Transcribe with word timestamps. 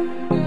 Bye. 0.00 0.39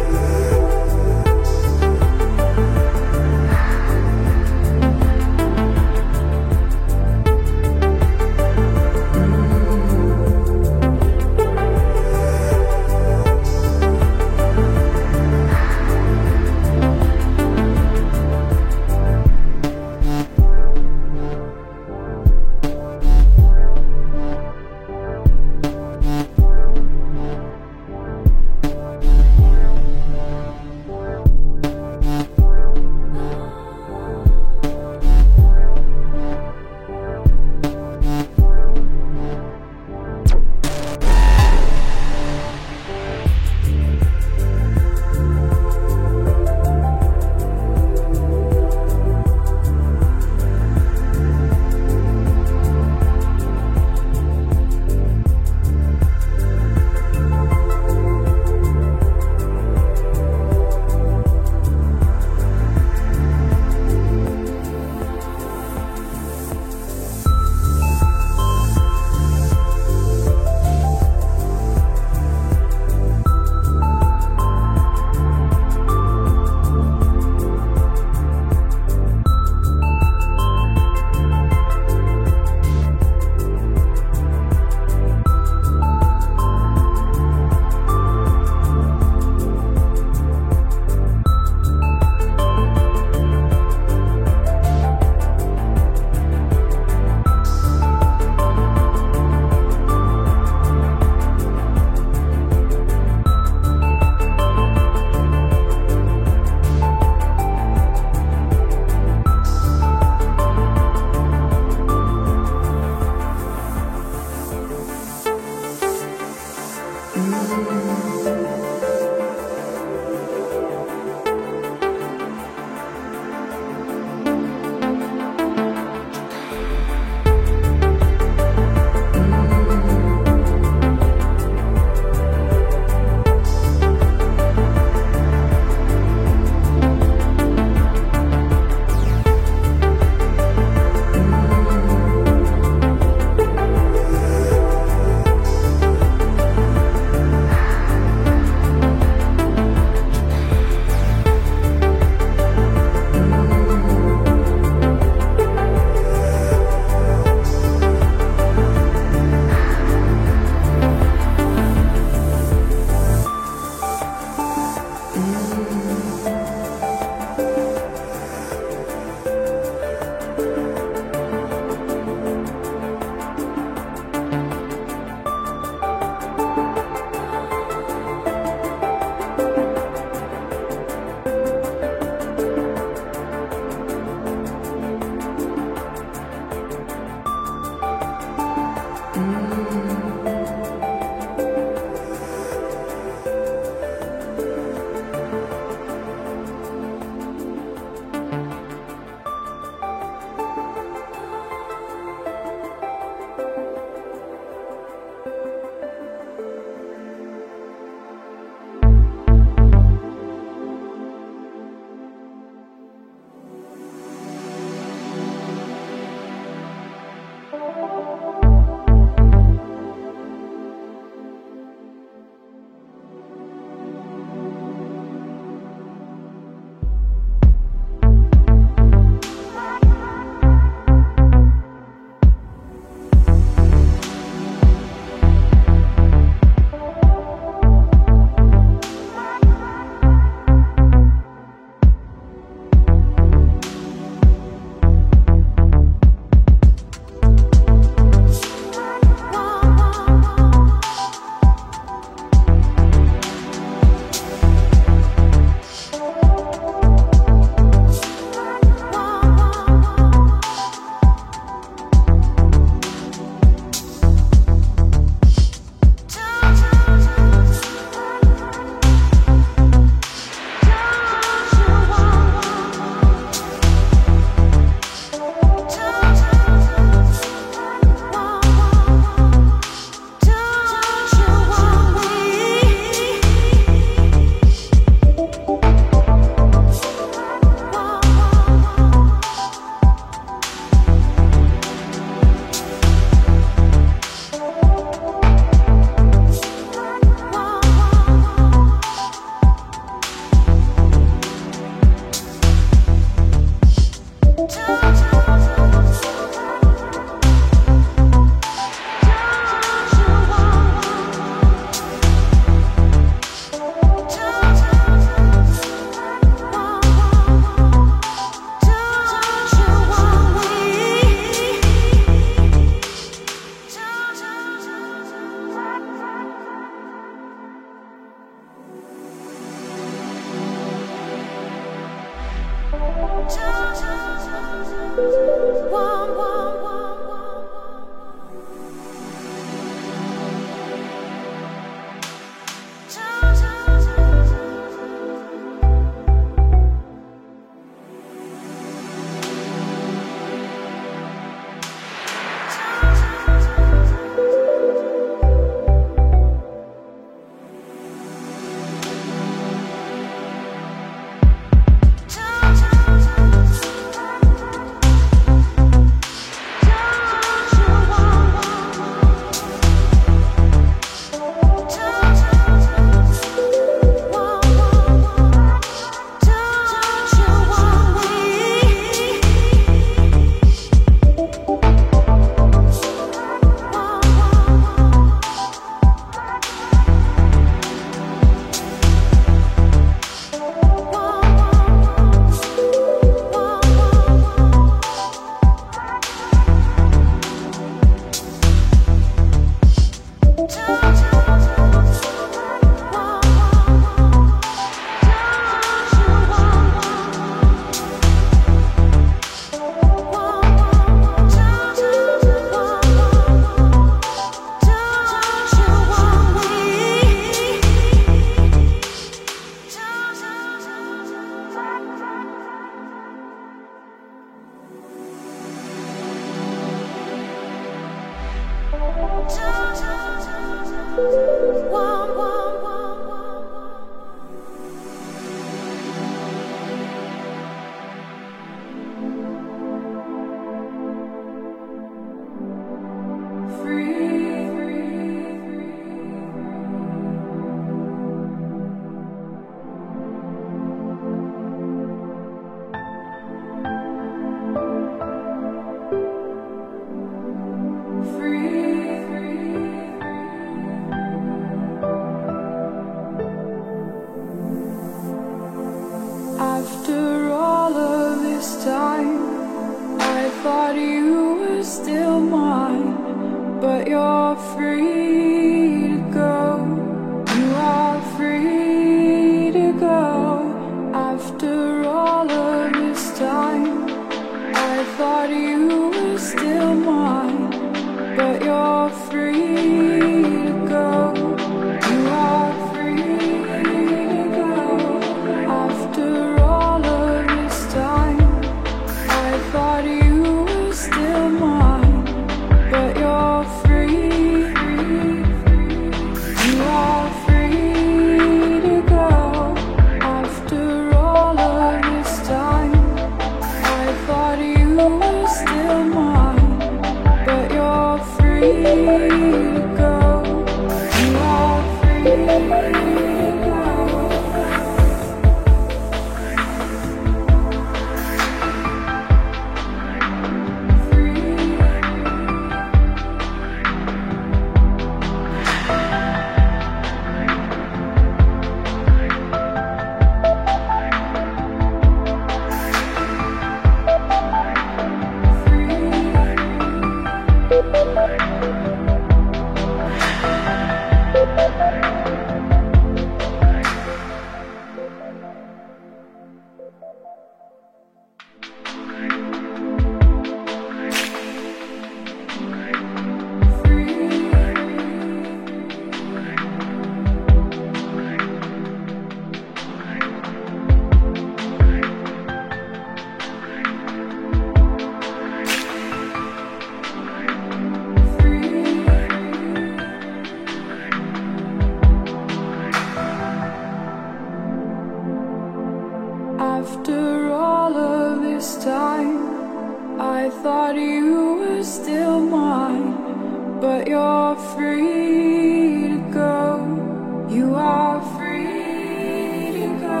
I 590.00 590.30
thought 590.30 590.76
you 590.76 591.34
were 591.40 591.62
still 591.62 592.20
mine, 592.20 593.60
but 593.60 593.86
you're 593.86 594.34
free 594.54 595.88
to 595.92 596.00
go. 596.10 597.28
You 597.28 597.54
are 597.54 598.00
free 598.16 599.60
to 599.60 599.68
go. 599.78 600.00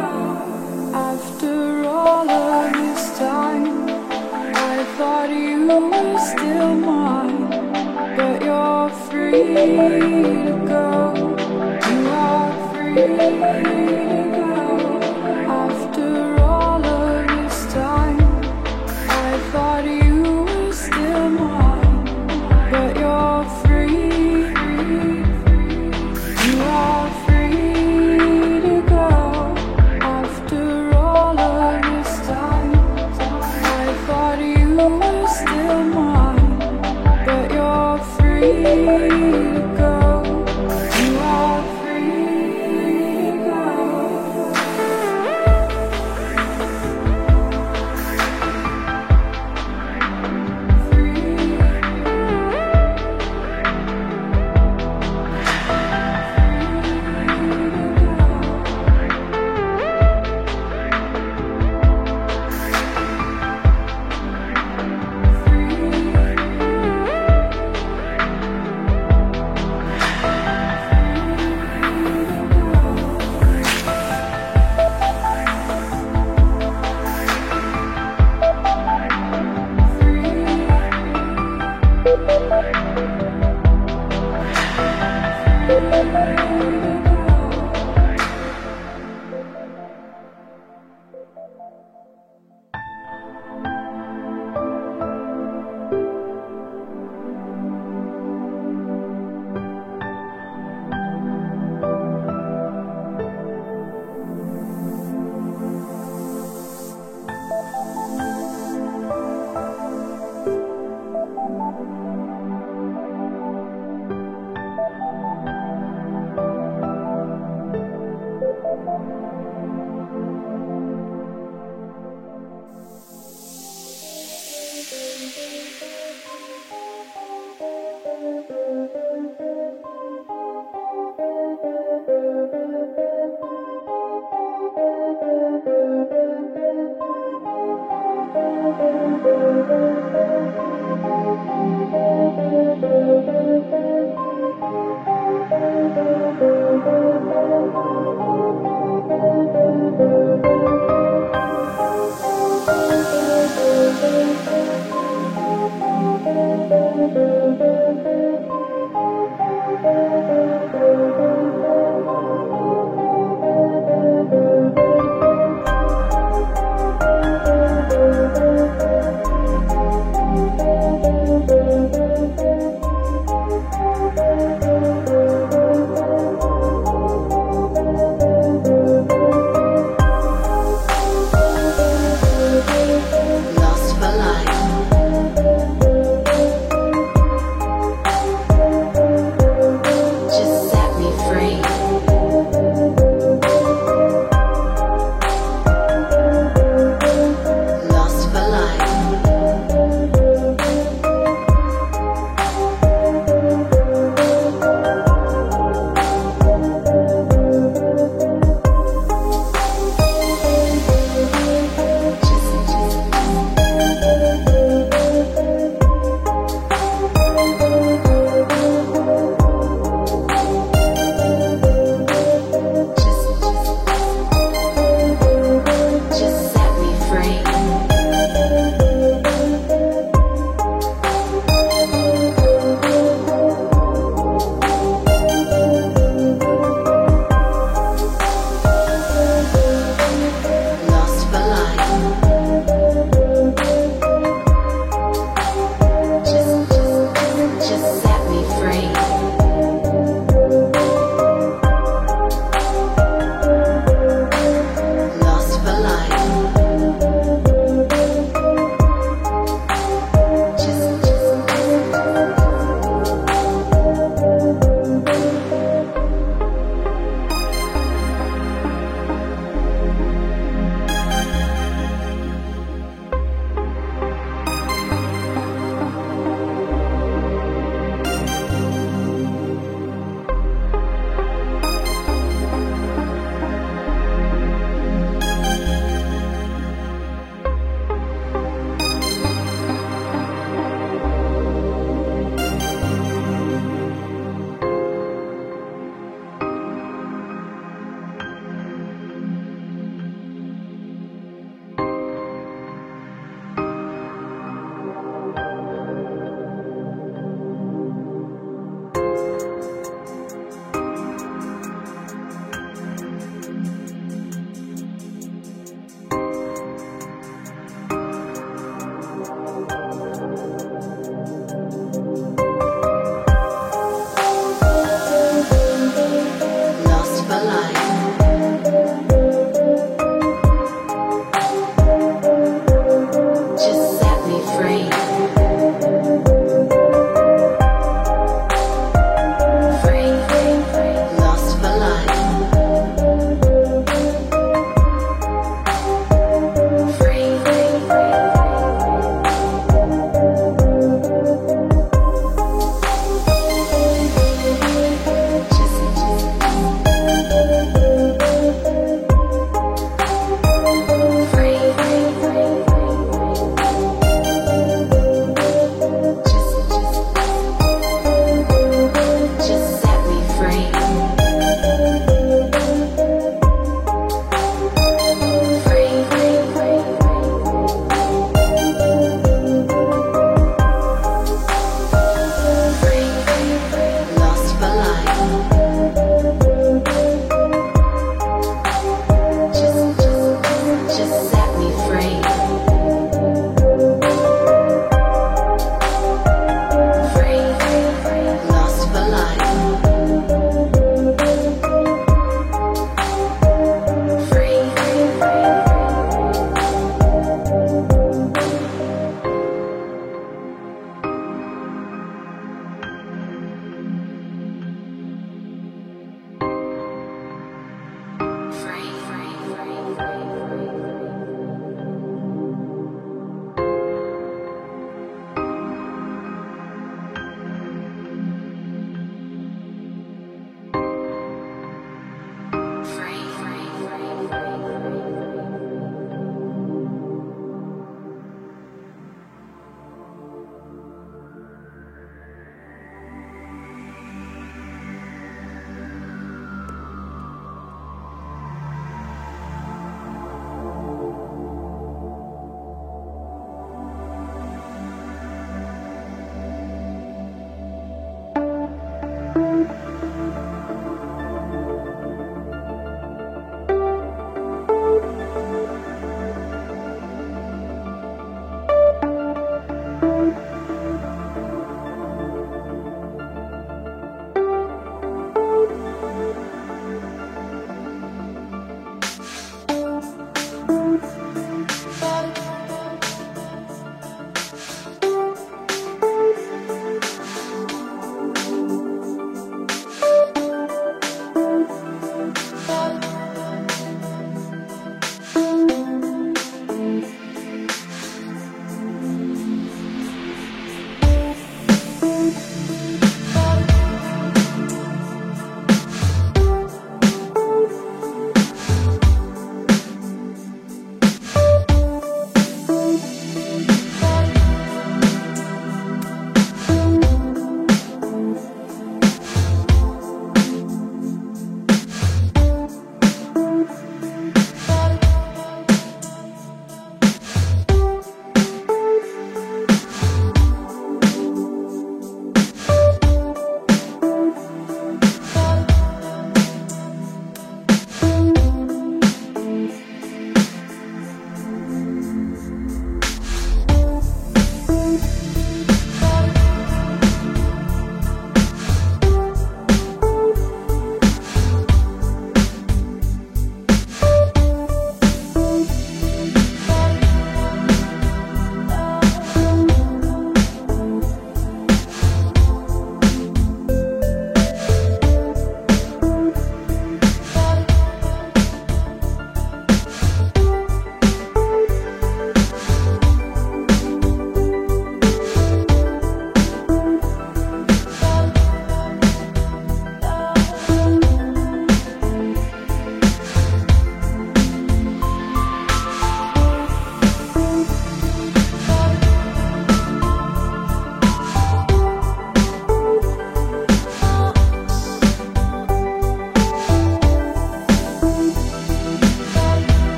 After 0.94 1.84
all 1.84 2.30
of 2.30 2.72
this 2.72 3.18
time, 3.18 3.90
I 4.54 4.84
thought 4.96 5.28
you 5.28 5.66
were 5.66 6.18
still 6.32 6.74
mine, 6.76 7.50
but 8.16 8.42
you're 8.42 8.88
free 9.10 9.54
to 10.48 10.64
go. 10.66 11.12
You 11.90 12.08
are 12.08 12.72
free 12.72 12.94
to 12.96 13.30
go. 13.38 14.19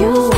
you 0.00 0.37